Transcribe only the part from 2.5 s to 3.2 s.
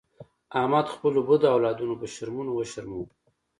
و شرمولو.